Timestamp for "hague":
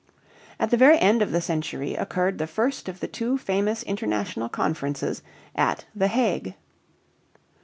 6.07-6.55